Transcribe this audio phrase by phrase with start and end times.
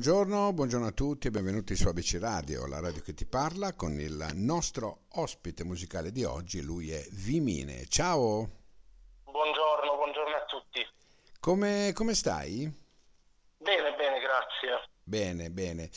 [0.00, 4.00] buongiorno, buongiorno a tutti e benvenuti su ABC Radio, la radio che ti parla, con
[4.00, 7.84] il nostro ospite musicale di oggi, lui è Vimine.
[7.84, 8.48] Ciao!
[9.24, 10.88] Buongiorno, buongiorno a tutti.
[11.38, 12.60] Come, come stai?
[13.58, 14.88] Bene, bene, grazie.
[15.02, 15.90] Bene, bene.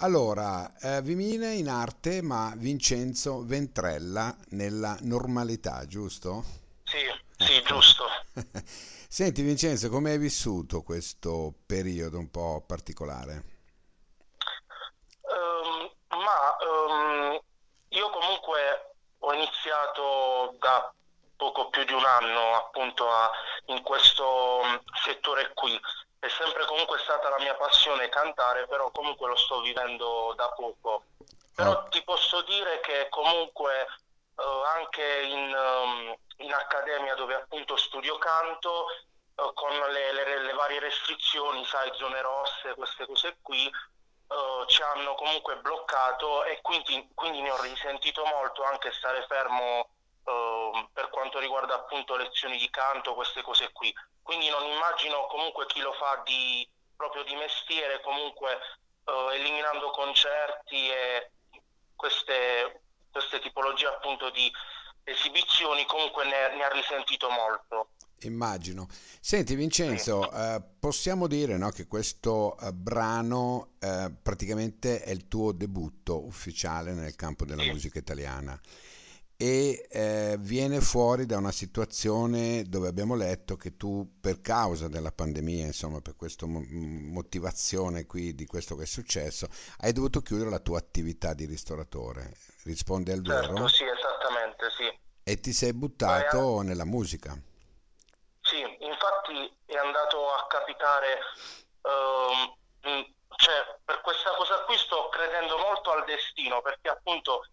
[0.00, 6.44] Allora, eh, Vimine in arte, ma Vincenzo Ventrella nella normalità, giusto?
[6.84, 6.98] Sì,
[7.38, 8.04] sì, giusto.
[9.08, 13.42] Senti Vincenzo, come hai vissuto questo periodo un po' particolare?
[15.22, 17.40] Um, ma um,
[17.88, 20.92] io comunque ho iniziato da
[21.36, 23.30] poco più di un anno appunto a,
[23.66, 24.60] in questo
[25.04, 25.80] settore qui.
[26.18, 31.04] È sempre comunque stata la mia passione cantare, però comunque lo sto vivendo da poco.
[31.54, 31.88] Però oh.
[31.88, 33.86] ti posso dire che comunque
[34.34, 34.42] uh,
[34.76, 38.86] anche in, um, in accademia dove appunto studio canto,
[39.34, 44.82] uh, con le, le, le, varie restrizioni, sai, zone rosse, queste cose qui, uh, ci
[44.82, 49.88] hanno comunque bloccato e quindi, quindi, ne ho risentito molto anche stare fermo
[50.24, 53.94] uh, per quanto riguarda appunto lezioni di canto, queste cose qui.
[54.22, 58.58] Quindi non immagino comunque chi lo fa di, proprio di mestiere, comunque
[59.06, 61.30] eliminando concerti e
[61.94, 64.52] queste, queste tipologie appunto di
[65.06, 67.90] esibizioni, comunque ne, ne ha risentito molto.
[68.20, 68.88] Immagino.
[69.20, 75.52] Senti Vincenzo, eh, possiamo dire no, che questo eh, brano eh, praticamente è il tuo
[75.52, 77.70] debutto ufficiale nel campo della sì.
[77.70, 78.58] musica italiana
[79.38, 85.12] e eh, viene fuori da una situazione dove abbiamo letto che tu per causa della
[85.12, 89.48] pandemia, insomma per questa mo- motivazione qui di questo che è successo,
[89.80, 92.32] hai dovuto chiudere la tua attività di ristoratore.
[92.64, 93.68] Risponde al certo, vero?
[93.68, 94.98] Sì, esattamente, sì.
[95.22, 97.38] E ti sei buttato nella musica?
[98.40, 101.18] Sì, infatti è andato a capitare,
[101.82, 102.88] uh,
[103.36, 107.44] cioè per questa cosa qui sto credendo molto al destino perché appunto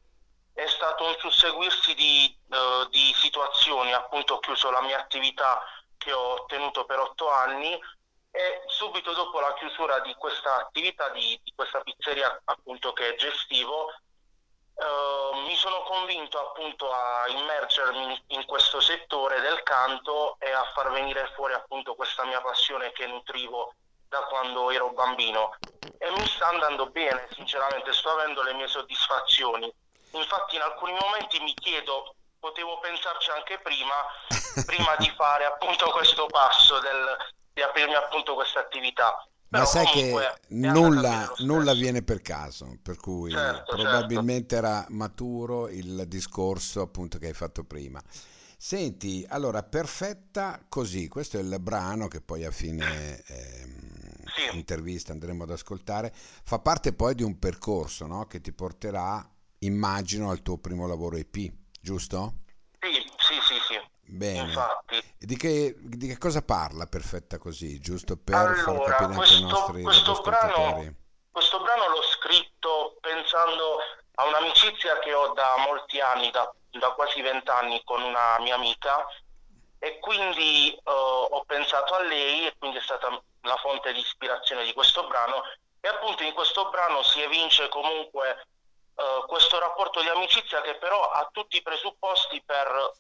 [0.54, 5.62] è stato un susseguirsi di, uh, di situazioni, appunto ho chiuso la mia attività
[5.98, 7.74] che ho tenuto per otto anni
[8.32, 13.92] e subito dopo la chiusura di questa attività, di, di questa pizzeria appunto che gestivo,
[14.76, 20.92] Uh, mi sono convinto appunto a immergermi in questo settore del canto e a far
[20.92, 23.76] venire fuori appunto questa mia passione che nutrivo
[24.10, 25.56] da quando ero bambino.
[26.00, 29.72] E mi sta andando bene sinceramente sto avendo le mie soddisfazioni
[30.18, 33.94] infatti in alcuni momenti mi chiedo potevo pensarci anche prima
[34.66, 37.18] prima di fare appunto questo passo del,
[37.54, 39.28] di aprirmi appunto questa attività
[39.60, 40.12] ma sai che
[40.48, 44.68] nulla, nulla avviene per caso, per cui certo, probabilmente certo.
[44.68, 48.02] era maturo il discorso appunto che hai fatto prima.
[48.58, 53.68] Senti, allora, perfetta così, questo è il brano che poi a fine eh,
[54.36, 54.56] sì.
[54.56, 58.26] intervista andremo ad ascoltare, fa parte poi di un percorso no?
[58.26, 59.30] che ti porterà,
[59.66, 62.42] immagino, al tuo primo lavoro EP, giusto?
[64.14, 64.40] Bene.
[64.40, 65.02] Infatti.
[65.18, 69.46] Di che, di che, cosa parla Perfetta Così, giusto per allora, far capire questo, anche
[69.46, 70.96] ai nostri questo brano,
[71.32, 73.78] questo brano l'ho scritto pensando
[74.16, 79.04] a un'amicizia che ho da molti anni, da, da quasi vent'anni con una mia amica
[79.80, 83.10] e quindi uh, ho pensato a lei e quindi è stata
[83.42, 85.42] la fonte di ispirazione di questo brano
[85.80, 88.48] e appunto in questo brano si evince comunque
[88.96, 92.92] uh, questo rapporto di amicizia che però ha tutti i presupposti per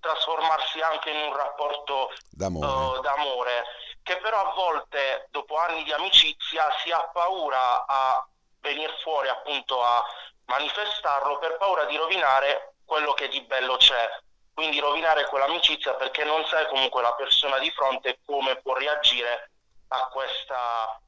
[0.00, 2.66] trasformarsi anche in un rapporto d'amore.
[2.66, 3.64] Uh, d'amore,
[4.02, 8.26] che però a volte dopo anni di amicizia si ha paura a
[8.60, 10.02] venire fuori appunto a
[10.46, 14.08] manifestarlo per paura di rovinare quello che di bello c'è
[14.54, 19.50] quindi rovinare quell'amicizia perché non sai comunque la persona di fronte come può reagire
[19.88, 21.00] a questa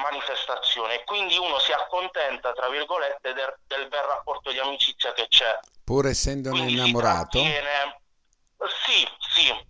[0.00, 5.58] manifestazione quindi uno si accontenta tra virgolette del, del bel rapporto di amicizia che c'è
[5.84, 7.38] pur essendone quindi innamorato
[8.58, 9.66] sì, sì.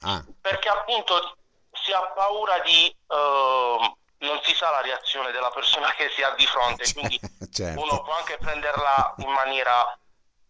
[0.00, 0.24] Ah.
[0.40, 1.36] Perché appunto
[1.72, 2.94] si ha paura di...
[3.06, 7.18] Uh, non si sa la reazione della persona che si ha di fronte, quindi
[7.50, 7.80] certo.
[7.80, 9.98] uno può anche prenderla in maniera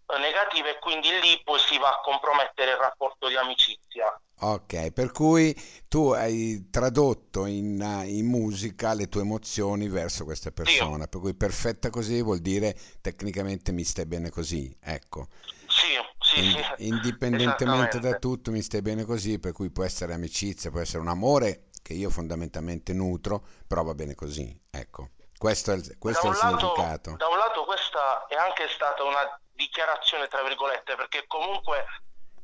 [0.07, 4.21] eh, negativa e quindi lì poi si va a compromettere il rapporto di amicizia.
[4.43, 5.55] Ok, per cui
[5.87, 11.09] tu hai tradotto in, in musica le tue emozioni verso questa persona, sì.
[11.09, 15.29] per cui perfetta così vuol dire tecnicamente mi stai bene così, ecco.
[15.69, 20.71] Sì, sì, In, indipendentemente da tutto mi stai bene così, per cui può essere amicizia,
[20.71, 25.11] può essere un amore che io fondamentalmente nutro, però va bene così, ecco.
[25.37, 27.17] Questo è il, questo è il lato, significato.
[27.17, 31.85] Da un lato questa è anche stata una dichiarazione, tra virgolette, perché comunque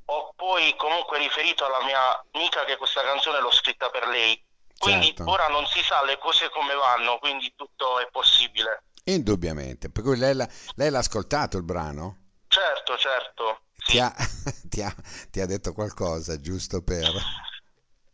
[0.07, 4.41] ho poi comunque riferito alla mia amica che questa canzone l'ho scritta per lei.
[4.79, 5.31] Quindi certo.
[5.31, 8.85] ora non si sa le cose come vanno, quindi tutto è possibile.
[9.05, 9.91] Indubbiamente.
[9.91, 12.25] Per cui lei, l'ha, lei l'ha ascoltato il brano?
[12.49, 13.61] Certo, certo.
[13.77, 13.93] Sì.
[13.93, 14.15] Ti, ha,
[14.69, 14.95] ti, ha,
[15.31, 17.05] ti, ha, detto qualcosa, giusto per...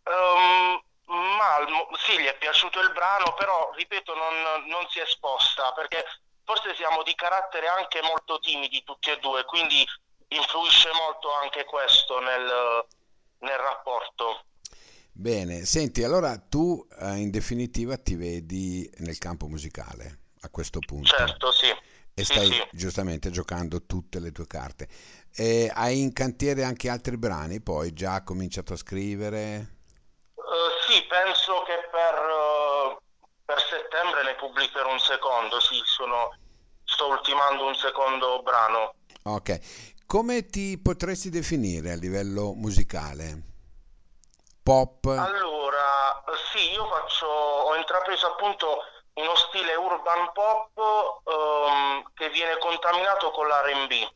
[0.05, 1.67] Um, ma
[1.99, 6.05] sì, gli è piaciuto il brano, però, ripeto, non, non si è esposta, perché
[6.45, 9.87] forse siamo di carattere anche molto timidi tutti e due, quindi
[10.35, 12.87] influisce molto anche questo nel,
[13.39, 14.45] nel rapporto.
[15.15, 21.09] Bene, senti, allora tu eh, in definitiva ti vedi nel campo musicale a questo punto.
[21.09, 21.69] Certo, sì.
[22.15, 22.69] E sì, stai sì.
[22.73, 24.89] giustamente giocando tutte le tue carte.
[25.35, 29.77] E hai in cantiere anche altri brani, poi già cominciato a scrivere?
[30.35, 33.01] Uh, sì, penso che per, uh,
[33.45, 36.37] per, settembre ne pubblicherò un secondo, sì, sono,
[36.85, 38.95] sto ultimando un secondo brano.
[39.25, 39.59] Ok,
[40.07, 43.51] come ti potresti definire a livello musicale?
[44.63, 45.07] pop?
[45.07, 46.23] Allora,
[46.53, 48.85] sì, io faccio, ho intrapreso appunto
[49.15, 50.71] uno stile urban pop
[51.25, 54.09] um, che viene contaminato con l'R&B.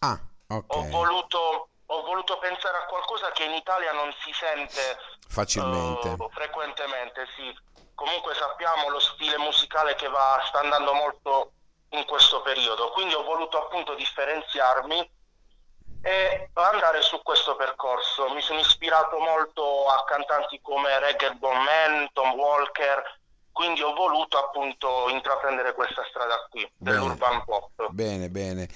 [0.00, 0.18] Ah,
[0.48, 0.64] ok.
[0.74, 4.98] Ho voluto, ho voluto pensare a qualcosa che in Italia non si sente
[5.28, 7.54] facilmente, uh, frequentemente, sì.
[7.94, 11.52] Comunque sappiamo lo stile musicale che va, sta andando molto
[11.90, 15.20] in questo periodo, quindi ho voluto appunto differenziarmi
[16.02, 18.32] e andare su questo percorso.
[18.34, 23.20] Mi sono ispirato molto a cantanti come Reggae Bon Man, Tom Walker,
[23.52, 27.88] quindi ho voluto appunto intraprendere questa strada qui bene, dell'urban pop.
[27.90, 28.68] Bene, bene.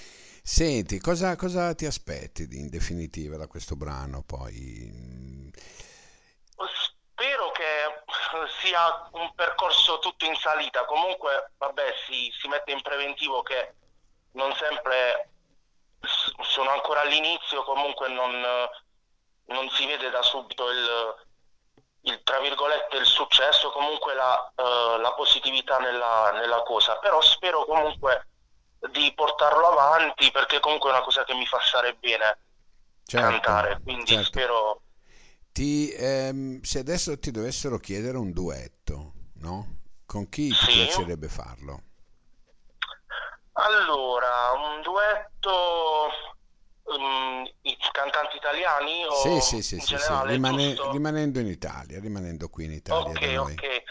[0.43, 5.51] Senti, cosa, cosa ti aspetti in definitiva da questo brano poi?
[6.55, 8.05] Spero che
[8.61, 13.73] sia un percorso tutto in salita, comunque vabbè si, si mette in preventivo che
[14.33, 15.31] non sempre
[16.01, 18.33] sono ancora all'inizio, comunque non,
[19.47, 21.15] non si vede da subito il,
[22.03, 27.65] il, tra virgolette, il successo, comunque la, uh, la positività nella, nella, cosa, però spero
[27.65, 28.29] comunque
[28.91, 32.39] di portarlo avanti perché comunque è una cosa che mi fa stare bene
[33.05, 34.25] certo, cantare, quindi certo.
[34.25, 34.81] spero...
[35.53, 39.79] Ti, ehm, se adesso ti dovessero chiedere un duetto, no?
[40.05, 40.73] Con chi ti sì.
[40.73, 41.83] piacerebbe farlo?
[43.59, 46.11] Allora, un duetto
[46.85, 50.35] um, i cantanti italiani o sì, sì, sì, sì, generale, sì.
[50.35, 53.11] Rimane, rimanendo in Italia, rimanendo qui in Italia.
[53.11, 53.83] Ok, ok.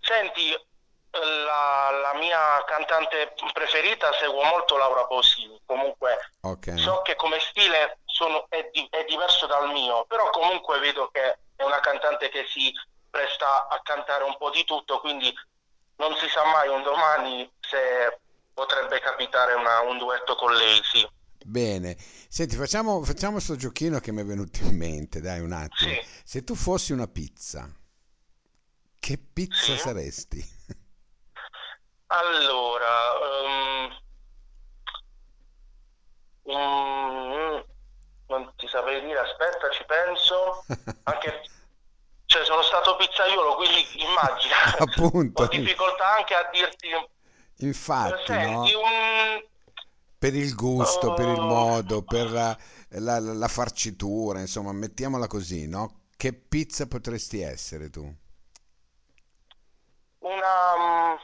[0.00, 0.50] Senti,
[1.10, 6.76] la, la, mia cantante preferita seguo molto Laura Pausini, comunque okay.
[6.76, 11.38] so che come stile sono, è, di, è diverso dal mio, però comunque vedo che
[11.54, 12.72] è una cantante che si
[13.08, 15.32] presta a cantare un po' di tutto, quindi
[15.96, 18.18] non si sa mai un domani se
[18.54, 21.06] potrebbe capitare una, un duetto con lei, sì.
[21.44, 21.96] Bene,
[22.28, 25.92] senti, facciamo, facciamo sto giochino che mi è venuto in mente, dai un attimo.
[25.92, 26.06] Sì.
[26.24, 27.68] Se tu fossi una pizza,
[28.98, 29.76] che pizza sì.
[29.76, 30.52] saresti?
[32.06, 32.88] Allora,
[33.42, 34.00] um,
[36.44, 37.64] um,
[38.28, 40.64] non ti saprei dire, aspetta, ci penso.
[41.02, 41.42] Anche,
[42.24, 44.76] cioè, sono stato pizzaiolo, quindi immagina.
[44.78, 45.42] Appunto.
[45.42, 46.88] Ho difficoltà anche a dirti
[47.58, 48.62] Infatti, no?
[48.62, 49.44] un...
[50.18, 51.46] per il gusto, per il oh.
[51.46, 52.56] modo, per la,
[52.88, 56.02] la, la, farcitura, insomma, mettiamola così, no?
[56.16, 58.02] Che pizza potresti essere tu?
[60.18, 61.14] Una,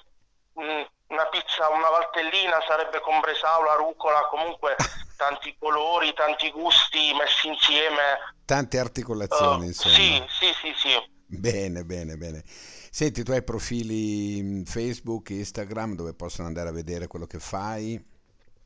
[0.60, 4.76] mm, una pizza, una valtellina sarebbe con bresaola, rucola, comunque
[5.16, 8.34] tanti colori, tanti gusti messi insieme.
[8.44, 9.94] Tante articolazioni, uh, insomma.
[9.94, 11.18] Sì, sì, sì, sì.
[11.26, 12.42] Bene, bene, bene.
[12.90, 18.04] Senti, tu hai profili mm, Facebook, Instagram dove possono andare a vedere quello che fai?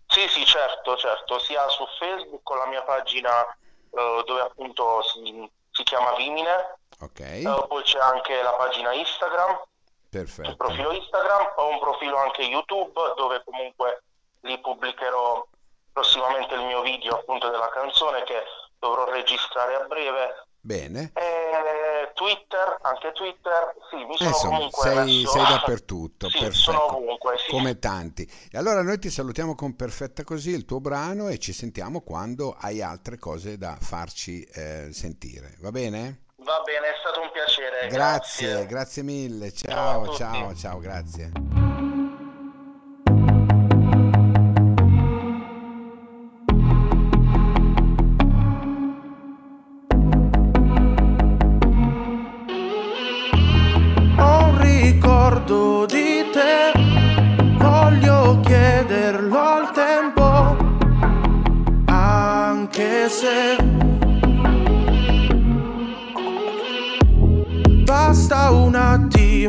[0.06, 3.42] Sì, sì, certo, certo, sia su Facebook con la mia pagina
[3.90, 6.78] uh, dove appunto si, si, chiama Vimine.
[7.00, 7.42] Ok.
[7.44, 9.60] Uh, poi c'è anche la pagina Instagram.
[10.08, 10.48] Perfetto.
[10.48, 14.04] Il profilo Instagram, ho un profilo anche YouTube dove comunque
[14.40, 15.46] li pubblicherò
[15.92, 18.42] prossimamente il mio video appunto della canzone che
[18.78, 20.46] dovrò registrare a breve.
[20.64, 21.12] Bene.
[21.12, 25.28] E Twitter, anche Twitter, sì, mi sono Insomma, comunque sei, messo...
[25.28, 26.58] sei dappertutto, sì, perfetto.
[26.58, 27.50] sono ovunque, sì.
[27.50, 28.30] Come tanti.
[28.50, 32.56] E allora noi ti salutiamo con Perfetta Così, il tuo brano, e ci sentiamo quando
[32.58, 36.22] hai altre cose da farci eh, sentire, va bene?
[36.36, 37.88] Va bene, è stato un piacere.
[37.88, 39.52] Grazie, grazie, grazie mille.
[39.52, 41.63] Ciao, ciao, ciao, ciao, grazie.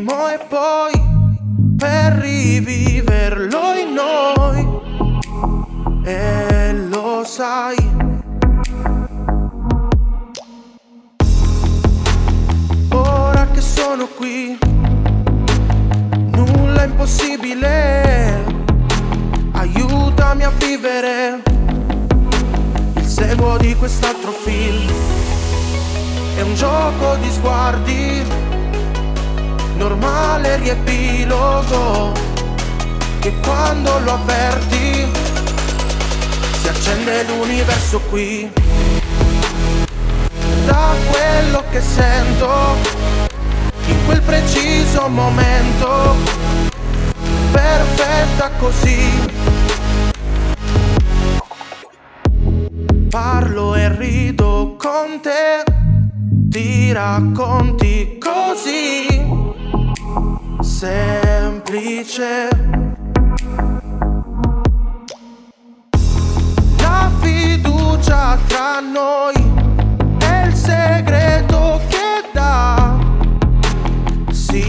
[0.05, 0.91] Attimo e poi
[1.77, 4.67] per riviverlo in noi.
[6.03, 7.75] E lo sai.
[12.91, 14.57] Ora che sono qui,
[16.31, 18.43] nulla è impossibile.
[19.53, 21.41] Aiutami a vivere
[22.95, 24.91] il seguo di quest'altro film
[26.35, 28.23] è un gioco di sguardi,
[30.35, 32.11] normale riepilogo,
[33.19, 35.07] che quando lo avverti
[36.59, 38.51] si accende l'universo qui.
[40.65, 42.49] Da quello che sento,
[43.85, 46.15] in quel preciso momento,
[47.51, 49.33] perfetta così.
[53.09, 55.63] Parlo e rido con te
[56.49, 59.44] ti racconti così
[60.85, 62.49] semplice.
[66.77, 69.33] La fiducia tra noi
[70.19, 72.97] è il segreto che dà
[74.31, 74.63] sintonia.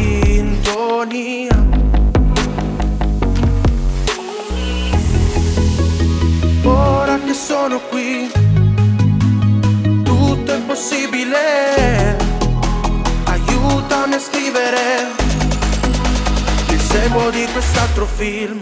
[6.62, 8.30] Ora che sono qui,
[10.02, 12.16] tutto è possibile
[14.16, 15.25] a scrivere
[16.96, 18.56] seguo di quest'altro film.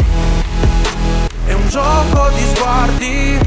[1.46, 3.38] È un gioco di sguardi,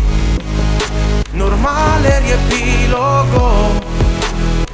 [1.32, 3.84] normale riepilogo,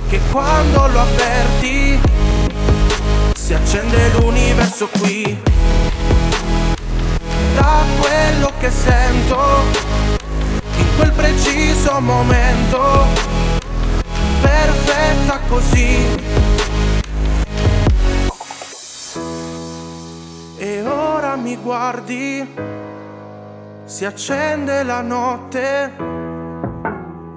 [0.10, 2.00] che quando lo avverti
[3.34, 5.41] si accende l'universo qui.
[7.55, 9.39] Da quello che sento,
[10.75, 13.08] in quel preciso momento,
[14.41, 16.53] perfetta così
[21.54, 22.56] mi guardi,
[23.86, 25.92] si accende la notte,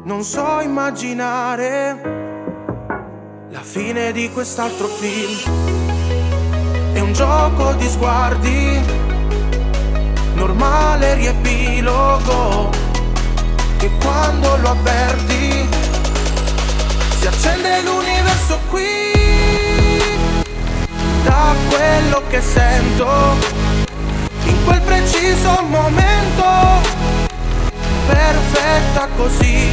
[0.05, 2.01] non so immaginare
[3.51, 5.53] la fine di quest'altro film.
[6.95, 8.81] È un gioco di sguardi,
[10.35, 12.71] normale riepilogo,
[13.77, 15.69] che quando lo avverti
[17.19, 18.85] si accende l'universo qui.
[21.23, 23.66] Da quello che sento
[24.47, 26.45] in quel preciso momento,
[28.07, 29.73] perfetta così,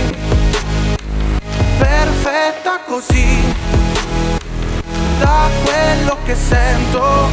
[1.77, 3.53] perfetta così,
[5.19, 7.29] da quello che sento,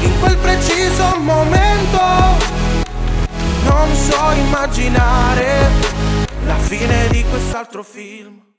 [0.00, 2.00] in quel preciso momento,
[3.64, 5.70] non so immaginare
[6.46, 8.53] la fine di quest'altro film.